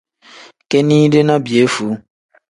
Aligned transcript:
Kinide 0.69 1.19
ni 1.23 1.35
piyefuu. 1.45 1.93